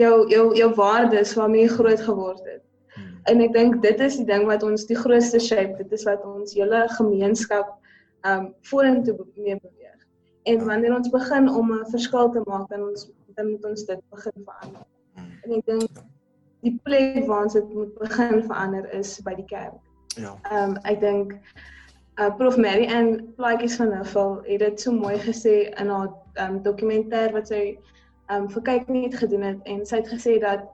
jou 0.00 0.14
jou 0.32 0.46
jou 0.56 0.70
waardes 0.76 1.34
waarmee 1.34 1.66
jy 1.66 1.74
groot 1.74 2.00
geword 2.00 2.42
het. 2.44 2.62
Hmm. 2.96 3.12
En 3.32 3.44
ek 3.44 3.52
dink 3.52 3.82
dit 3.82 4.00
is 4.00 4.16
die 4.20 4.28
ding 4.28 4.46
wat 4.48 4.64
ons 4.66 4.86
die 4.88 4.98
grootste 4.98 5.40
shape, 5.40 5.76
dit 5.82 5.92
is 5.92 6.06
wat 6.08 6.24
ons 6.24 6.56
hele 6.56 6.86
gemeenskap 6.96 7.76
um 8.26 8.50
vorentoe 8.70 9.16
mee 9.36 9.56
beweeg. 9.60 10.02
En 10.46 10.60
ja. 10.60 10.64
wanneer 10.64 10.96
ons 10.96 11.10
begin 11.10 11.48
om 11.48 11.72
'n 11.72 11.86
verskil 11.90 12.30
te 12.30 12.42
maak, 12.44 12.68
dan 12.68 12.88
ons 12.88 13.10
dan 13.36 13.50
moet 13.50 13.64
ons 13.64 13.84
dit 13.84 14.00
begin 14.10 14.44
verander. 14.44 14.86
Hmm. 15.14 15.32
En 15.44 15.58
ek 15.58 15.66
dink 15.66 16.04
die 16.64 16.78
plek 16.82 17.26
waar 17.26 17.42
ons 17.42 17.52
dit 17.52 17.74
moet 17.74 17.92
begin 17.98 18.42
verander 18.42 18.88
is 18.96 19.20
by 19.24 19.34
die 19.34 19.48
kerk. 19.50 19.76
Ja. 20.16 20.32
Ehm 20.50 20.70
um, 20.70 20.76
ek 20.88 21.00
dink 21.00 21.36
uh 22.20 22.30
Prof 22.36 22.56
Mary 22.56 22.86
en 22.86 23.34
Plaatjies 23.36 23.76
van 23.76 23.92
Huffel 23.92 24.40
het 24.44 24.58
dit 24.58 24.80
so 24.80 24.92
mooi 24.92 25.18
gesê 25.18 25.56
in 25.80 25.88
haar 25.88 26.10
ehm 26.34 26.54
um, 26.54 26.62
dokumentêr 26.62 27.32
wat 27.32 27.48
sy 27.52 27.62
ehm 28.28 28.42
um, 28.42 28.48
vir 28.50 28.62
kyk 28.62 28.88
net 28.88 29.14
gedoen 29.14 29.42
het 29.42 29.60
en 29.64 29.86
sy 29.86 30.00
het 30.00 30.08
gesê 30.08 30.38
dat 30.40 30.64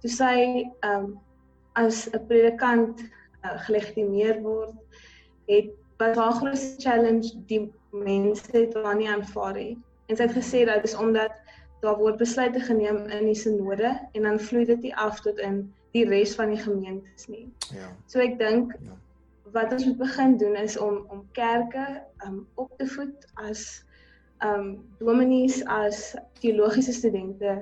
toe 0.00 0.10
sy 0.10 0.36
ehm 0.80 0.94
um, 0.96 1.18
as 1.72 2.08
'n 2.12 2.26
predikant 2.26 3.00
uh, 3.44 3.58
gelegitimeer 3.66 4.40
word, 4.42 4.74
het 5.46 5.70
wat 5.98 6.16
haar 6.16 6.32
grootste 6.32 6.82
challenge 6.82 7.32
die 7.46 7.72
mense 7.90 8.48
het 8.52 8.74
wat 8.74 8.96
nie 8.96 9.08
aanvaar 9.08 9.56
het. 9.56 9.78
En 10.06 10.16
sy 10.16 10.22
het 10.22 10.36
gesê 10.36 10.64
dat 10.66 10.82
dis 10.82 10.96
omdat 10.96 11.32
daar 11.80 11.96
word 11.96 12.16
besluite 12.20 12.60
geneem 12.60 13.06
in 13.08 13.24
die 13.24 13.36
sinode 13.36 13.92
en 14.12 14.22
dan 14.22 14.40
vloei 14.40 14.64
dit 14.64 14.80
nie 14.80 14.96
af 14.96 15.20
tot 15.20 15.38
in 15.38 15.62
die 15.92 16.04
res 16.08 16.34
van 16.34 16.52
die 16.52 16.60
gemeentes 16.60 17.26
nie. 17.28 17.46
Ja. 17.72 17.88
So 18.06 18.20
ek 18.20 18.38
dink 18.38 18.74
ja. 18.80 18.96
Wat 19.52 19.72
ons 19.72 19.84
moet 19.84 19.98
begin 19.98 20.36
doen 20.36 20.56
is 20.56 20.78
om 20.78 21.04
om 21.08 21.28
kerke 21.32 21.86
um 22.26 22.46
op 22.54 22.72
te 22.78 22.86
voed 22.86 23.26
as 23.34 23.84
um 24.44 24.84
dominees 24.98 25.64
as 25.64 26.14
teologiese 26.40 26.92
studente 26.92 27.60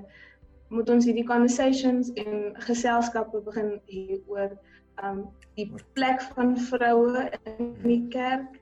moet 0.68 0.90
ons 0.90 1.04
hierdie 1.04 1.26
conversations 1.26 2.12
en 2.12 2.54
geselskappe 2.68 3.40
begin 3.44 3.76
hê 3.90 4.20
oor 4.26 4.56
um 5.04 5.24
die 5.56 5.68
plek 5.96 6.22
van 6.34 6.56
vroue 6.70 7.28
in 7.44 7.74
die 7.84 8.02
kerk 8.14 8.60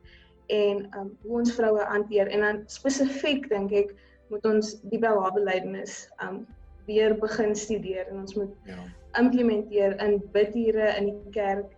en 0.52 0.86
um 0.98 1.14
hoe 1.22 1.40
ons 1.42 1.54
vroue 1.56 1.88
hanteer 1.92 2.30
en 2.30 2.46
dan 2.46 2.62
spesifiek 2.70 3.48
dink 3.50 3.72
ek 3.72 3.96
moet 4.30 4.46
ons 4.46 4.76
die 4.90 5.00
belydenis 5.02 6.04
um 6.22 6.44
weer 6.86 7.14
begin 7.18 7.54
studeer 7.54 8.06
en 8.10 8.20
ons 8.22 8.34
moet 8.34 8.54
ja. 8.64 8.78
implementeer 9.18 9.96
in 10.02 10.20
bidure 10.32 10.88
in 10.98 11.10
die 11.10 11.30
kerk. 11.34 11.75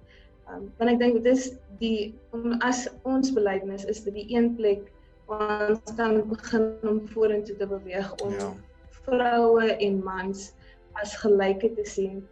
Um 0.52 0.68
want 0.78 0.90
ek 0.94 1.00
dink 1.02 1.18
dit 1.22 1.32
is 1.32 1.50
die 1.82 2.14
as 2.64 2.86
ons 3.04 3.32
belydenis 3.36 3.84
is 3.84 4.02
dit 4.06 4.14
die 4.14 4.28
een 4.34 4.54
plek 4.56 4.88
waar 5.28 5.74
ons 5.74 5.96
kan 5.96 6.22
begin 6.30 6.70
om 6.88 7.02
vorentoe 7.12 7.56
te 7.56 7.68
beweeg 7.68 8.12
om 8.24 8.32
ja. 8.32 8.52
vroue 9.04 9.72
en 9.76 9.98
mans 10.04 10.52
as 11.02 11.16
gelyke 11.22 11.74
te 11.76 11.84
sien 11.84 12.22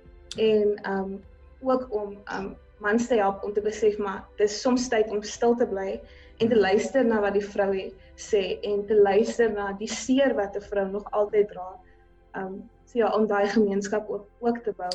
en 0.41 0.77
um 0.93 1.19
ook 1.61 1.87
om 1.93 2.17
um 2.37 2.55
mans 2.85 3.07
te 3.09 3.17
help 3.21 3.45
om 3.45 3.53
te 3.57 3.65
besef 3.65 3.99
maar 3.99 4.25
dis 4.41 4.61
soms 4.61 4.89
tyd 4.93 5.13
om 5.13 5.23
stil 5.23 5.57
te 5.57 5.69
bly 5.69 6.01
en 6.39 6.49
te 6.49 6.57
luister 6.57 7.05
na 7.05 7.21
wat 7.25 7.37
die 7.37 7.45
vrou 7.45 7.73
sê 8.21 8.43
en 8.65 8.85
te 8.89 8.97
luister 8.97 9.53
na 9.53 9.73
die 9.81 9.89
seer 9.89 10.35
wat 10.37 10.57
'n 10.57 10.65
vrou 10.71 10.87
nog 10.89 11.07
altyd 11.13 11.49
dra. 11.49 11.69
Um 12.37 12.69
so 12.85 12.99
ja, 12.99 13.13
om 13.13 13.27
daai 13.27 13.49
gemeenskap 13.49 14.09
ook 14.11 14.27
ook 14.41 14.59
te 14.59 14.73
bou. 14.77 14.93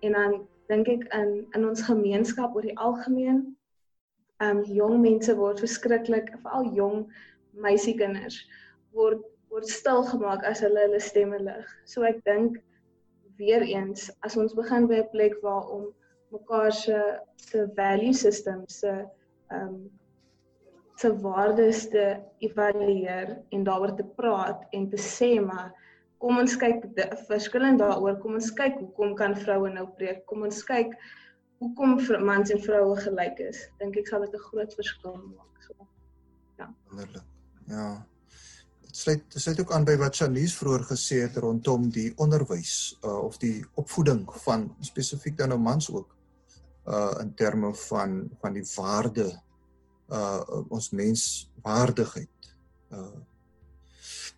En 0.00 0.12
dan 0.12 0.48
dink 0.72 0.88
ek 0.88 1.04
in 1.18 1.34
in 1.56 1.68
ons 1.68 1.84
gemeenskap 1.88 2.56
oor 2.56 2.66
die 2.68 2.78
algemeen 2.86 3.44
um 4.42 4.64
jong 4.66 4.98
mense 5.04 5.36
word 5.38 5.60
verskriklik, 5.62 6.32
veral 6.42 6.72
jong 6.78 7.06
meisiekinders 7.64 8.40
word 8.96 9.22
word 9.52 9.68
stil 9.68 10.04
gemaak 10.08 10.44
as 10.48 10.62
hulle 10.64 10.86
hulle 10.86 11.00
stemme 11.00 11.38
lig. 11.44 11.66
So 11.84 12.06
ek 12.08 12.22
dink 12.28 12.60
weer 13.40 13.64
eens 13.64 14.08
as 14.26 14.36
ons 14.40 14.54
begin 14.56 14.88
by 14.88 15.02
'n 15.02 15.10
plek 15.12 15.36
waar 15.44 15.68
om 15.76 15.90
mekaar 16.32 16.72
se 16.72 16.98
se 17.36 17.66
value 17.76 18.14
system 18.14 18.64
se 18.68 18.92
um 19.58 19.90
se 20.96 21.10
waardes 21.22 21.88
te 21.90 22.04
evalueer 22.38 23.36
en 23.50 23.64
daaroor 23.64 23.94
te 23.96 24.06
praat 24.16 24.64
en 24.72 24.88
te 24.90 24.96
sê 24.96 25.32
maar 25.40 25.72
kom 26.22 26.38
ons 26.38 26.54
kyk 26.60 26.84
verskillend 27.26 27.82
daaroor. 27.82 28.20
Kom 28.22 28.38
ons 28.38 28.52
kyk 28.54 28.78
hoekom 28.78 29.16
kan 29.18 29.34
vroue 29.38 29.72
nou 29.74 29.88
preek. 29.98 30.22
Kom 30.30 30.46
ons 30.46 30.62
kyk 30.68 30.94
hoekom 31.62 31.98
mans 32.26 32.54
en 32.54 32.62
vroue 32.62 32.94
gelyk 33.02 33.42
is. 33.48 33.66
Dink 33.82 33.98
ek 33.98 34.08
sal 34.10 34.24
dit 34.26 34.34
'n 34.38 34.46
groot 34.48 34.74
verskil 34.78 35.18
maak 35.18 35.66
so. 35.66 35.88
Ja. 36.58 36.70
Wonderlik. 36.90 37.26
Ja. 37.66 38.06
Dit 38.82 38.96
sluit 38.96 39.22
dit 39.32 39.42
sluit 39.42 39.60
ook 39.60 39.72
aan 39.72 39.84
by 39.84 39.96
wat 39.96 40.14
Shanice 40.14 40.56
vroeër 40.58 40.84
gesê 40.92 41.22
het 41.26 41.36
rondom 41.36 41.90
die 41.90 42.12
onderwys 42.16 42.98
uh, 43.04 43.24
of 43.24 43.38
die 43.38 43.64
opvoeding 43.74 44.26
van 44.44 44.76
spesifiek 44.80 45.36
dan 45.38 45.48
nou 45.48 45.60
mans 45.60 45.90
ook 45.90 46.16
uh 46.86 47.14
in 47.20 47.34
terme 47.34 47.74
van 47.74 48.30
van 48.40 48.52
die 48.52 48.66
waarde 48.76 49.30
uh 50.10 50.42
ons 50.68 50.90
menswaardigheid. 50.90 52.54
Uh 52.90 53.31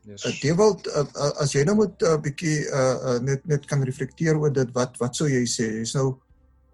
Yes. 0.05 0.27
Uh, 0.27 0.33
Dewald, 0.41 0.87
uh, 0.87 1.07
uh, 1.17 1.33
as 1.41 1.55
jy 1.57 1.63
nou 1.65 1.79
moet 1.79 2.03
'n 2.03 2.11
uh, 2.13 2.19
bietjie 2.21 2.69
uh, 2.69 2.97
uh 3.09 3.19
net 3.25 3.47
net 3.49 3.65
kan 3.65 3.81
reflekteer 3.81 4.37
oor 4.37 4.53
dit 4.53 4.71
wat 4.77 4.99
wat 5.01 5.17
sou 5.17 5.29
jy 5.29 5.47
sê? 5.49 5.71
Jy's 5.81 5.95
nou 5.97 6.21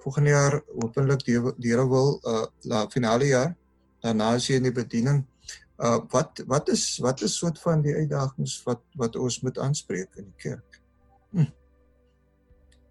volgende 0.02 0.30
jaar 0.30 0.56
hopelik 0.82 1.22
Here 1.26 1.86
wil 1.86 2.18
uh 2.26 2.46
la 2.64 2.88
finale 2.90 3.30
jaar 3.30 3.54
daarna 4.02 4.34
as 4.34 4.48
jy 4.48 4.56
in 4.58 4.66
die 4.66 4.74
bediening 4.74 5.22
uh 5.78 6.00
wat 6.10 6.42
wat 6.46 6.68
is 6.68 6.98
wat 6.98 7.22
is 7.22 7.38
soort 7.38 7.58
van 7.62 7.82
die 7.82 7.94
uitdagings 7.94 8.64
wat 8.66 8.82
wat 8.98 9.16
ons 9.16 9.40
moet 9.42 9.58
aanspreek 9.58 10.10
in 10.16 10.24
die 10.24 10.42
kerk? 10.50 10.82
Hm. 11.32 11.52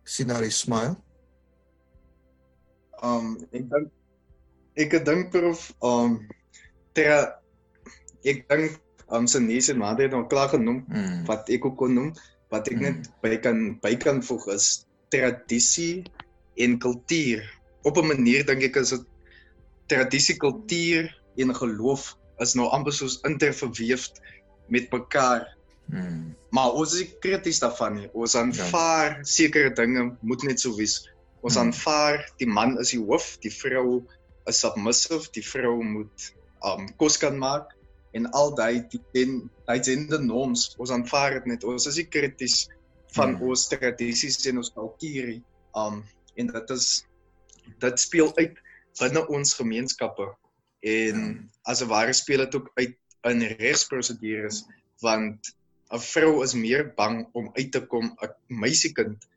Sien 0.03 0.27
daar 0.27 0.43
'n 0.43 0.51
smile? 0.51 0.95
Um 3.03 3.37
ek 3.51 3.69
dink 3.69 3.91
ek 4.75 5.05
dink 5.05 5.31
prof 5.31 5.73
um 5.83 6.29
ter 6.93 7.35
ek 8.23 8.47
dink 8.47 8.79
um 9.11 9.27
se 9.27 9.39
nies 9.39 9.69
en 9.69 9.77
maar 9.81 9.97
het 9.97 10.11
nou 10.11 10.25
klaar 10.27 10.49
genoem 10.49 10.83
mm. 10.87 11.25
wat 11.29 11.49
ek 11.49 11.65
ook 11.65 11.77
kon 11.77 11.93
noem 11.97 12.11
wat 12.53 12.69
ek 12.69 12.77
mm. 12.77 12.85
net 12.85 13.09
by 13.23 13.35
kan 13.43 13.61
by 13.83 13.93
kan 14.01 14.23
voeg 14.25 14.47
is 14.55 14.85
tradisie 15.13 16.05
en 16.59 16.77
kultuur. 16.81 17.45
Op 17.87 17.97
'n 17.97 18.07
manier 18.07 18.45
dink 18.45 18.63
ek 18.63 18.75
is 18.81 18.89
dit 18.89 19.05
tradisie, 19.89 20.37
kultuur 20.37 21.09
en 21.37 21.55
geloof 21.55 22.15
is 22.43 22.53
nou 22.55 22.67
amper 22.69 22.93
soos 22.93 23.19
interverweefd 23.25 24.21
met 24.67 24.91
mekaar. 24.91 25.47
Mm. 25.85 26.35
Maar 26.53 26.75
ons 26.77 26.93
is 26.93 27.15
krities 27.19 27.59
daarvan 27.59 27.95
nie. 27.95 28.09
Ons 28.13 28.35
aanvaar 28.35 29.17
ja. 29.17 29.23
sekere 29.23 29.73
dinge 29.73 30.17
moet 30.21 30.43
net 30.43 30.59
so 30.59 30.75
wees. 30.75 31.09
Ons 31.41 31.55
hmm. 31.55 31.69
aanvaar 31.71 32.25
die 32.37 32.47
man 32.47 32.77
is 32.77 32.91
die 32.91 32.99
hoof, 32.99 33.37
die 33.39 33.53
vrou 33.53 34.03
is 34.45 34.59
submissive, 34.59 35.29
die 35.31 35.45
vrou 35.45 35.79
moet 35.83 36.33
um 36.65 36.89
kos 36.99 37.17
kan 37.17 37.37
maak 37.39 37.71
en 38.17 38.29
al 38.37 38.53
daai 38.57 38.81
die 38.91 39.01
daai 39.67 39.79
gender 39.85 40.21
norms 40.23 40.73
ons 40.77 40.91
aanvaar 40.91 41.37
dit 41.37 41.51
net. 41.53 41.63
Ons 41.63 41.87
is 41.91 41.99
nie 42.01 42.09
krities 42.09 42.57
van 43.15 43.35
hmm. 43.35 43.49
ons 43.49 43.67
tradisies 43.71 44.39
en 44.49 44.61
ons 44.61 44.73
kultuur 44.73 45.35
um 45.77 46.01
en 46.39 46.51
dit 46.55 46.73
is 46.75 46.87
dit 47.83 48.01
speel 48.01 48.31
uit 48.39 48.57
binne 48.99 49.23
ons 49.35 49.55
gemeenskappe 49.59 50.27
en 50.89 51.15
hmm. 51.15 51.49
as 51.71 51.81
'n 51.83 51.91
ware 51.91 52.13
speel 52.13 52.45
dit 52.45 52.55
ook 52.55 52.69
uit 52.81 52.95
in 53.29 53.43
regsprosedures 53.61 54.63
want 55.05 55.53
'n 55.93 56.01
vrou 56.13 56.43
is 56.43 56.53
meer 56.53 56.93
bang 56.95 57.25
om 57.33 57.51
uit 57.57 57.71
te 57.71 57.81
kom 57.81 58.15
'n 58.21 58.33
meisiekind 58.47 59.27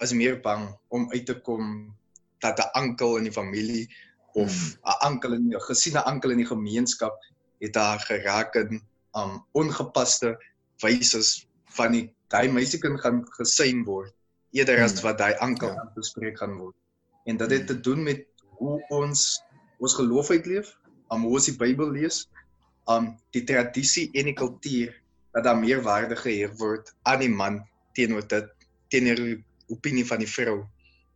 is 0.00 0.12
meer 0.12 0.40
bang 0.40 0.68
om 0.88 1.10
uit 1.12 1.26
te 1.26 1.38
kom 1.40 1.94
dat 2.40 2.58
'n 2.58 2.70
ankel 2.74 3.16
in 3.16 3.24
die 3.28 3.38
familie 3.40 3.88
of. 4.34 4.52
'n 4.52 4.80
hmm. 4.82 5.00
ankel 5.08 5.32
in 5.32 5.54
'n 5.54 5.66
gesiene 5.70 6.04
ankel 6.04 6.30
in 6.30 6.44
die 6.44 6.52
gemeenskap 6.54 7.16
het 7.58 7.74
haar 7.76 8.00
geraak 8.00 8.54
in 8.54 8.82
um 9.18 9.38
ongepaste 9.52 10.36
wyse 10.82 11.22
van 11.76 11.92
die 11.92 12.06
daai 12.32 12.48
meisiekind 12.52 13.00
gaan 13.00 13.24
gesien 13.38 13.84
word 13.84 14.14
eerder 14.50 14.82
as 14.84 14.96
hmm. 14.96 15.04
wat 15.08 15.18
daai 15.18 15.34
ankel 15.44 15.72
ja. 15.74 15.84
bespreek 15.94 16.38
gaan 16.40 16.56
word. 16.56 16.76
En 17.28 17.36
dit 17.36 17.50
het 17.50 17.58
hmm. 17.58 17.66
te 17.66 17.80
doen 17.80 18.02
met 18.02 18.24
hoe 18.60 18.78
ons 18.94 19.42
ons 19.78 19.94
geloof 19.94 20.30
uitleef, 20.34 20.72
om 21.14 21.22
hoe 21.22 21.36
ons 21.38 21.46
die 21.46 21.54
Bybel 21.54 21.92
lees, 21.94 22.24
om 22.90 23.12
die 23.36 23.44
tradisie 23.46 24.08
en 24.18 24.26
die 24.26 24.34
kultuur 24.34 24.96
dat 25.36 25.44
daar 25.46 25.58
meer 25.58 25.84
waarde 25.84 26.16
gehef 26.18 26.56
word 26.58 26.90
aan 27.06 27.22
die 27.22 27.30
man 27.30 27.60
teenoor 27.94 28.26
dit 28.26 28.48
teenoor 28.90 29.20
opinie 29.70 30.06
van 30.08 30.24
die 30.24 30.30
vrou. 30.30 30.64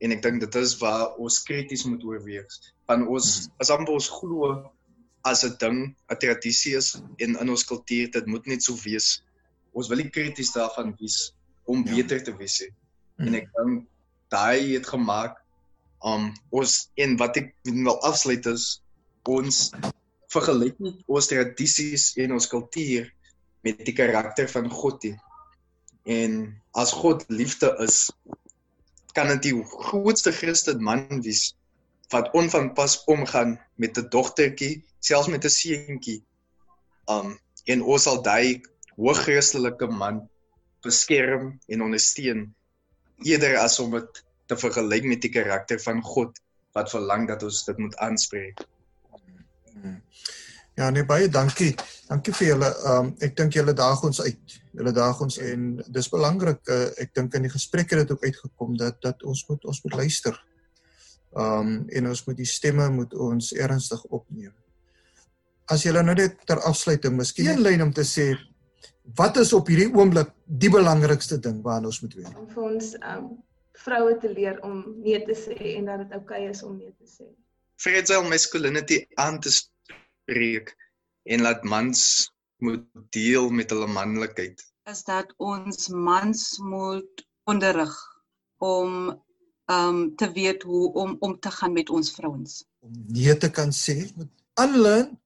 En 0.04 0.14
ek 0.14 0.22
dink 0.22 0.42
dit 0.44 0.60
is 0.60 0.76
waar 0.78 1.16
ons 1.22 1.40
krities 1.46 1.82
moet 1.88 2.04
oorweeg. 2.04 2.46
Van 2.90 3.06
ons 3.08 3.32
hmm. 3.40 3.58
as 3.64 3.72
amper 3.74 3.96
ons 3.96 4.12
glo 4.20 4.54
as 5.24 5.44
'n 5.44 5.56
ding, 5.58 5.78
'n 6.10 6.18
tradisie 6.18 6.76
is 6.76 6.94
en 7.18 7.38
in 7.38 7.50
ons 7.50 7.64
kultuur 7.64 8.10
dit 8.10 8.26
moet 8.26 8.46
net 8.46 8.62
so 8.62 8.74
wees. 8.84 9.22
Ons 9.72 9.88
wil 9.88 10.02
nie 10.02 10.10
krities 10.10 10.52
daarvan 10.52 10.94
wees 10.98 11.32
om 11.64 11.84
ja. 11.86 11.94
beter 11.94 12.22
te 12.22 12.36
wees 12.36 12.60
nie. 12.60 12.72
Hmm. 13.16 13.26
En 13.26 13.34
ek 13.34 13.48
dink 13.56 13.86
daai 14.32 14.74
het 14.74 14.86
gemaak 14.88 15.38
um, 16.04 16.32
ons 16.50 16.88
en 16.94 17.16
wat 17.20 17.36
ek 17.36 17.52
wil 17.68 17.98
afsluit 18.02 18.46
is 18.46 18.82
ons 19.28 19.70
vergelyk 20.32 20.78
nie 20.80 20.94
ons 21.06 21.28
tradisies 21.30 22.12
en 22.18 22.34
ons 22.38 22.48
kultuur 22.48 23.10
met 23.62 23.84
die 23.86 23.94
karakter 23.94 24.48
van 24.50 24.70
God 24.70 25.04
nie. 25.06 25.16
En 26.10 26.38
as 26.74 26.90
God 26.92 27.22
liefde 27.30 27.70
is, 27.84 28.10
kan 29.14 29.28
dit 29.28 29.52
die 29.52 29.54
grootste 29.62 30.32
Christen 30.34 30.82
man 30.82 31.22
wees 31.22 31.52
wat 32.12 32.30
onvanpas 32.36 33.04
omgaan 33.04 33.56
met 33.74 33.98
'n 33.98 34.08
dogtertjie, 34.08 34.84
selfs 35.00 35.28
met 35.28 35.44
'n 35.44 35.48
seentjie. 35.48 36.24
Um 37.08 37.38
en 37.64 37.82
ons 37.82 38.02
sal 38.02 38.22
daai 38.22 38.60
hooggeestelike 38.96 39.86
man 39.86 40.28
beskerm 40.82 41.58
en 41.66 41.82
ondersteun 41.82 42.54
eerder 43.22 43.56
as 43.58 43.78
om 43.78 43.90
dit 43.90 44.24
te 44.46 44.56
vergelyk 44.56 45.04
met 45.04 45.22
die 45.22 45.30
karakter 45.30 45.80
van 45.80 46.02
God 46.02 46.40
wat 46.72 46.90
verlang 46.90 47.28
dat 47.28 47.42
ons 47.42 47.64
dit 47.64 47.78
moet 47.78 47.96
aanspreek. 47.96 48.58
Ja, 50.74 50.90
nee 50.90 51.04
baie 51.04 51.28
dankie. 51.28 51.74
Dankie 52.08 52.34
vir 52.34 52.46
julle. 52.46 52.70
Um 52.88 53.14
ek 53.20 53.36
dink 53.36 53.52
julle 53.52 53.72
daag 53.72 54.02
ons 54.02 54.20
uit 54.20 54.60
hulle 54.72 54.92
daag 54.92 55.20
ons 55.20 55.36
en 55.38 55.82
dis 55.92 56.08
belangrik 56.08 56.68
uh, 56.72 56.88
ek 56.96 57.12
dink 57.14 57.34
in 57.34 57.42
die 57.42 57.52
gesprek 57.52 57.90
het 57.92 57.98
dit 57.98 58.12
ook 58.14 58.24
uitgekom 58.24 58.76
dat 58.80 59.02
dat 59.04 59.22
ons 59.28 59.44
moet 59.48 59.64
ons 59.64 59.82
moet 59.84 59.98
luister 60.00 60.38
Um 61.32 61.84
en 61.88 62.08
ons 62.08 62.24
moet 62.26 62.36
die 62.36 62.48
stemme 62.48 62.88
moet 62.92 63.14
ons 63.14 63.52
ernstig 63.52 64.02
opneem. 64.04 64.52
As 65.72 65.84
jy 65.86 65.92
nou 65.96 66.14
net 66.14 66.42
ter 66.46 66.60
afsluiting 66.68 67.16
miskien 67.16 67.54
'n 67.56 67.62
lyn 67.62 67.82
om 67.82 67.92
te 67.92 68.04
sê 68.04 68.34
wat 69.16 69.36
is 69.36 69.52
op 69.52 69.68
hierdie 69.68 69.90
oomblik 69.94 70.30
die 70.46 70.70
belangrikste 70.70 71.38
ding 71.38 71.62
waaraan 71.62 71.88
ons 71.90 72.02
moet 72.02 72.14
weet? 72.14 72.36
Om 72.36 72.48
vir 72.48 72.62
ons 72.62 72.94
um 73.14 73.30
vroue 73.84 74.18
te 74.20 74.30
leer 74.30 74.60
om 74.62 74.84
nee 75.02 75.18
te 75.24 75.34
sê 75.34 75.56
en 75.76 75.88
dat 75.90 76.04
dit 76.04 76.12
oukei 76.12 76.44
okay 76.44 76.50
is 76.50 76.62
om 76.62 76.76
nee 76.76 76.92
te 76.98 77.08
sê. 77.08 77.26
Fragile 77.76 78.28
masculinity 78.28 79.06
aan 79.14 79.40
te 79.40 79.50
spreek 79.50 80.74
en 81.24 81.42
laat 81.42 81.64
mans 81.64 82.30
moet 82.62 82.86
deel 83.10 83.50
met 83.50 83.70
hulle 83.70 83.88
manlikheid. 83.90 84.62
Is 84.90 85.02
dat 85.04 85.32
ons 85.38 85.88
mans 85.88 86.58
moet 86.62 87.26
onderrig 87.50 87.94
om 88.58 89.22
um 89.70 90.14
te 90.16 90.32
weet 90.32 90.62
hoe 90.62 90.92
om 90.92 91.16
om 91.20 91.38
te 91.40 91.50
gaan 91.50 91.72
met 91.72 91.90
ons 91.90 92.10
vrouens. 92.14 92.64
Om 92.80 92.92
nee 93.06 93.36
te 93.36 93.50
kan 93.50 93.70
sê 93.70 93.94
met 94.16 94.28
unlearn, 94.60 95.18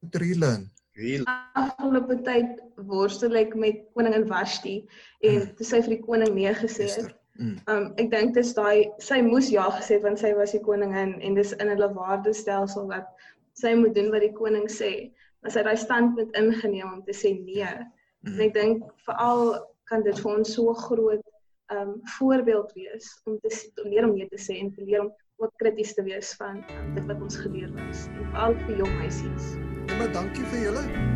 met 0.00 0.14
relearn. 0.16 0.70
Real 0.96 1.24
Afgelope 1.54 2.22
tyd 2.24 2.62
worstel 2.88 3.34
ek 3.36 3.54
met 3.54 3.82
koningin 3.94 4.26
Vashti 4.26 4.88
en 5.20 5.34
Mm. 5.40 5.54
toe 5.56 5.66
sy 5.66 5.80
vir 5.82 5.96
die 5.96 6.02
koning 6.06 6.34
nee 6.34 6.54
gesê 6.54 6.88
het. 6.88 7.14
Mm. 7.38 7.58
Um 7.68 7.92
ek 7.96 8.10
dink 8.10 8.34
dis 8.34 8.54
daai 8.54 8.90
sy 8.98 9.20
moes 9.22 9.48
ja 9.52 9.68
gesê 9.70 9.94
het 9.98 10.02
want 10.02 10.18
sy 10.18 10.32
was 10.34 10.52
die 10.52 10.60
koningin 10.64 11.20
en 11.20 11.34
dis 11.34 11.52
in 11.52 11.68
hulle 11.68 11.90
waardestelsel 11.94 12.88
dat 12.88 13.06
sy 13.52 13.74
moet 13.74 13.94
doen 13.94 14.10
wat 14.10 14.20
die 14.24 14.32
koning 14.32 14.68
sê. 14.70 15.12
Maar 15.42 15.50
sy 15.52 15.58
het 15.58 15.66
daai 15.66 15.76
standpunt 15.76 16.36
ingeneem 16.36 16.92
om 16.92 17.02
te 17.04 17.12
sê 17.12 17.34
nee. 17.44 17.62
En 18.24 18.32
Mm. 18.32 18.40
ek 18.40 18.54
dink 18.54 18.84
veral 19.04 19.60
kan 19.84 20.02
dit 20.02 20.18
vir 20.18 20.36
ons 20.38 20.52
so 20.54 20.70
'n 20.70 20.74
groot 20.74 21.20
um 21.74 22.00
voorbeeld 22.18 22.72
wees 22.72 23.20
om 23.24 23.38
te 23.40 23.50
om 23.82 23.90
leer 23.90 24.08
om 24.08 24.14
nee 24.14 24.28
te 24.28 24.38
sê 24.38 24.58
en 24.62 24.72
te 24.74 24.84
leer 24.84 25.00
om 25.00 25.12
ook 25.36 25.52
krities 25.56 25.94
te 25.94 26.02
wees 26.02 26.32
van 26.38 26.62
um, 26.78 26.94
dit 26.94 27.04
wat 27.06 27.20
ons 27.20 27.36
geleer 27.36 27.72
was 27.74 28.06
en 28.06 28.24
veral 28.32 28.56
vir 28.64 28.82
jong 28.84 28.96
meisies. 29.02 29.52
Maar 29.98 30.12
dankie 30.12 30.44
vir 30.54 30.66
julle. 30.68 31.15